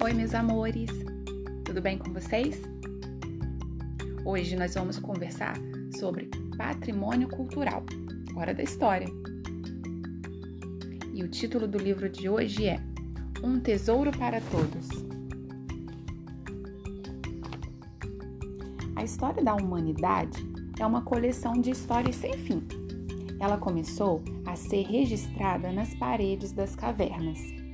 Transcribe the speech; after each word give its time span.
Oi, 0.00 0.12
meus 0.12 0.32
amores! 0.32 0.90
Tudo 1.64 1.82
bem 1.82 1.98
com 1.98 2.12
vocês? 2.12 2.62
Hoje 4.24 4.54
nós 4.54 4.74
vamos 4.74 4.96
conversar 4.96 5.56
sobre 5.98 6.30
patrimônio 6.56 7.28
cultural. 7.28 7.82
Hora 8.36 8.54
da 8.54 8.62
história! 8.62 9.08
E 11.12 11.24
o 11.24 11.28
título 11.28 11.66
do 11.66 11.78
livro 11.78 12.08
de 12.08 12.28
hoje 12.28 12.68
é 12.68 12.80
Um 13.42 13.58
Tesouro 13.58 14.12
para 14.16 14.40
Todos. 14.40 14.88
A 18.94 19.02
história 19.02 19.42
da 19.42 19.56
humanidade 19.56 20.38
é 20.78 20.86
uma 20.86 21.02
coleção 21.02 21.54
de 21.54 21.72
histórias 21.72 22.14
sem 22.14 22.34
fim. 22.34 22.62
Ela 23.40 23.58
começou 23.58 24.22
a 24.46 24.54
ser 24.54 24.82
registrada 24.82 25.72
nas 25.72 25.92
paredes 25.96 26.52
das 26.52 26.76
cavernas 26.76 27.67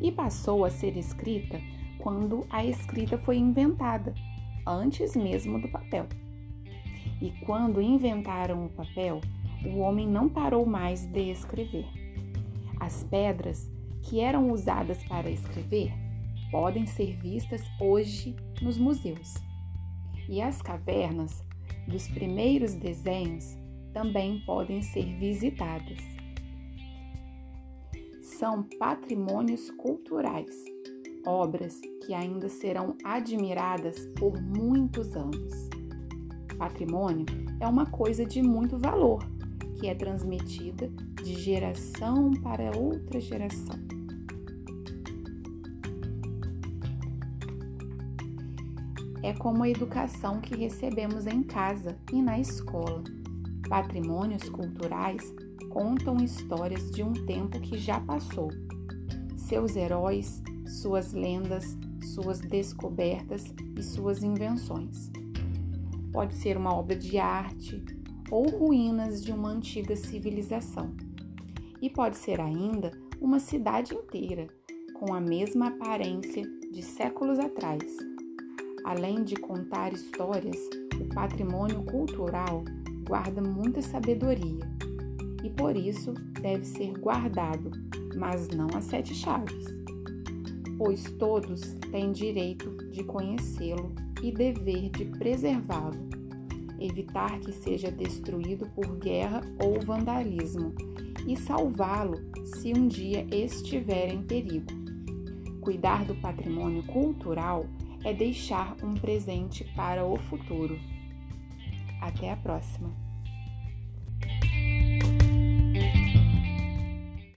e 0.00 0.10
passou 0.10 0.64
a 0.64 0.70
ser 0.70 0.96
escrita 0.96 1.60
quando 1.98 2.46
a 2.48 2.64
escrita 2.64 3.18
foi 3.18 3.36
inventada, 3.36 4.14
antes 4.66 5.14
mesmo 5.14 5.60
do 5.60 5.68
papel. 5.68 6.06
E 7.20 7.30
quando 7.44 7.82
inventaram 7.82 8.64
o 8.64 8.70
papel, 8.70 9.20
o 9.64 9.78
homem 9.78 10.08
não 10.08 10.28
parou 10.28 10.64
mais 10.64 11.04
de 11.06 11.30
escrever. 11.30 11.86
As 12.78 13.04
pedras 13.04 13.70
que 14.02 14.20
eram 14.20 14.50
usadas 14.50 15.02
para 15.04 15.30
escrever 15.30 15.92
podem 16.50 16.86
ser 16.86 17.16
vistas 17.16 17.62
hoje 17.78 18.34
nos 18.62 18.78
museus. 18.78 19.34
E 20.28 20.40
as 20.40 20.62
cavernas 20.62 21.44
dos 21.86 22.08
primeiros 22.08 22.74
desenhos 22.74 23.58
também 23.92 24.40
podem 24.46 24.80
ser 24.80 25.04
visitadas 25.16 26.19
são 28.30 28.62
patrimônios 28.78 29.70
culturais, 29.70 30.64
obras 31.26 31.80
que 32.04 32.14
ainda 32.14 32.48
serão 32.48 32.96
admiradas 33.04 34.06
por 34.18 34.40
muitos 34.40 35.16
anos. 35.16 35.68
Patrimônio 36.56 37.26
é 37.58 37.66
uma 37.66 37.86
coisa 37.86 38.24
de 38.24 38.42
muito 38.42 38.78
valor 38.78 39.20
que 39.78 39.88
é 39.88 39.94
transmitida 39.94 40.88
de 41.22 41.34
geração 41.34 42.30
para 42.42 42.76
outra 42.76 43.18
geração. 43.18 43.78
É 49.22 49.32
como 49.34 49.62
a 49.62 49.68
educação 49.68 50.40
que 50.40 50.56
recebemos 50.56 51.26
em 51.26 51.42
casa 51.42 51.98
e 52.12 52.22
na 52.22 52.38
escola. 52.38 53.02
Patrimônios 53.70 54.48
culturais 54.48 55.32
contam 55.68 56.16
histórias 56.16 56.90
de 56.90 57.04
um 57.04 57.12
tempo 57.12 57.60
que 57.60 57.78
já 57.78 58.00
passou. 58.00 58.48
Seus 59.36 59.76
heróis, 59.76 60.42
suas 60.66 61.12
lendas, 61.12 61.78
suas 62.02 62.40
descobertas 62.40 63.54
e 63.78 63.80
suas 63.80 64.24
invenções. 64.24 65.08
Pode 66.12 66.34
ser 66.34 66.56
uma 66.56 66.74
obra 66.74 66.96
de 66.96 67.16
arte 67.16 67.80
ou 68.28 68.48
ruínas 68.48 69.22
de 69.22 69.30
uma 69.30 69.50
antiga 69.50 69.94
civilização. 69.94 70.92
E 71.80 71.88
pode 71.88 72.16
ser 72.16 72.40
ainda 72.40 72.90
uma 73.20 73.38
cidade 73.38 73.94
inteira, 73.94 74.48
com 74.94 75.14
a 75.14 75.20
mesma 75.20 75.68
aparência 75.68 76.42
de 76.72 76.82
séculos 76.82 77.38
atrás. 77.38 77.96
Além 78.84 79.22
de 79.22 79.36
contar 79.36 79.92
histórias, 79.92 80.58
o 81.00 81.14
patrimônio 81.14 81.84
cultural 81.84 82.64
guarda 83.10 83.42
muita 83.42 83.82
sabedoria 83.82 84.64
e 85.42 85.50
por 85.50 85.76
isso 85.76 86.14
deve 86.40 86.64
ser 86.64 86.96
guardado, 86.96 87.72
mas 88.16 88.46
não 88.46 88.68
a 88.72 88.80
sete 88.80 89.12
chaves, 89.16 89.66
pois 90.78 91.02
todos 91.18 91.60
têm 91.90 92.12
direito 92.12 92.70
de 92.92 93.02
conhecê-lo 93.02 93.92
e 94.22 94.30
dever 94.30 94.90
de 94.90 95.06
preservá-lo, 95.06 96.08
evitar 96.78 97.40
que 97.40 97.52
seja 97.52 97.90
destruído 97.90 98.70
por 98.76 98.86
guerra 98.98 99.40
ou 99.60 99.80
vandalismo 99.80 100.72
e 101.26 101.36
salvá-lo 101.36 102.14
se 102.44 102.72
um 102.72 102.86
dia 102.86 103.26
estiver 103.34 104.14
em 104.14 104.22
perigo. 104.22 104.70
Cuidar 105.60 106.04
do 106.04 106.14
patrimônio 106.14 106.84
cultural 106.84 107.66
é 108.04 108.14
deixar 108.14 108.76
um 108.84 108.94
presente 108.94 109.64
para 109.74 110.06
o 110.06 110.16
futuro. 110.16 110.78
Até 112.00 112.32
a 112.32 112.36
próxima! 112.36 113.09